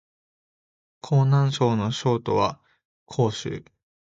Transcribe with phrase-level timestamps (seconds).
[1.03, 2.59] 河南省の省都は
[3.05, 3.65] 鄭州